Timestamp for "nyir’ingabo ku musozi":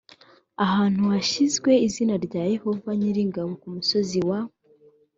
2.99-4.19